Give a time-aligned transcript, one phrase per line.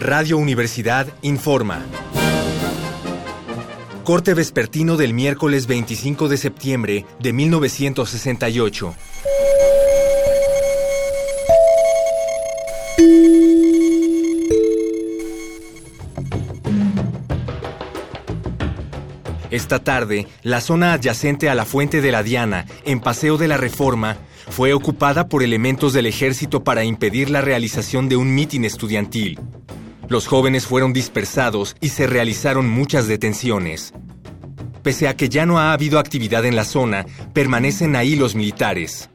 [0.00, 1.84] Radio Universidad informa.
[4.02, 8.94] Corte vespertino del miércoles 25 de septiembre de 1968.
[19.50, 23.58] Esta tarde, la zona adyacente a la Fuente de la Diana, en Paseo de la
[23.58, 24.16] Reforma,
[24.48, 29.38] fue ocupada por elementos del ejército para impedir la realización de un mitin estudiantil.
[30.10, 33.94] Los jóvenes fueron dispersados y se realizaron muchas detenciones.
[34.82, 39.08] Pese a que ya no ha habido actividad en la zona, permanecen ahí los militares.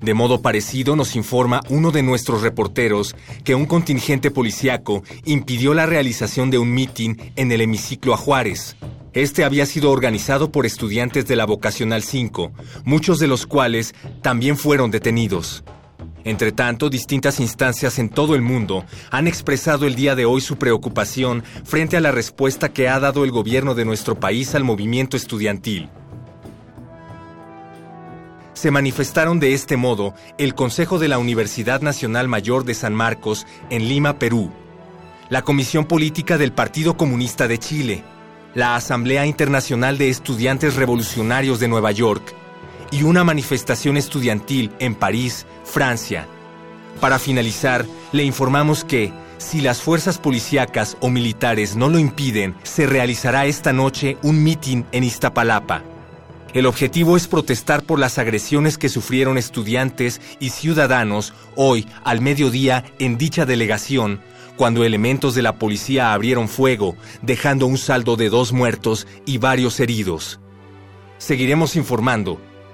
[0.00, 3.14] De modo parecido nos informa uno de nuestros reporteros
[3.44, 8.74] que un contingente policiaco impidió la realización de un mitin en el hemiciclo a Juárez,
[9.14, 12.50] este había sido organizado por estudiantes de la Vocacional 5,
[12.84, 15.64] muchos de los cuales también fueron detenidos.
[16.24, 20.56] Entre tanto, distintas instancias en todo el mundo han expresado el día de hoy su
[20.56, 25.16] preocupación frente a la respuesta que ha dado el gobierno de nuestro país al movimiento
[25.16, 25.88] estudiantil.
[28.54, 33.46] Se manifestaron de este modo el Consejo de la Universidad Nacional Mayor de San Marcos
[33.70, 34.52] en Lima, Perú,
[35.28, 38.04] la Comisión Política del Partido Comunista de Chile,
[38.54, 42.34] la Asamblea Internacional de Estudiantes Revolucionarios de Nueva York
[42.92, 46.28] y una manifestación estudiantil en París, Francia.
[47.00, 52.86] Para finalizar, le informamos que, si las fuerzas policíacas o militares no lo impiden, se
[52.86, 55.82] realizará esta noche un mitin en Iztapalapa.
[56.54, 62.84] El objetivo es protestar por las agresiones que sufrieron estudiantes y ciudadanos hoy al mediodía
[63.00, 64.20] en dicha delegación
[64.56, 69.80] cuando elementos de la policía abrieron fuego, dejando un saldo de dos muertos y varios
[69.80, 70.40] heridos.
[71.18, 72.40] Seguiremos informando.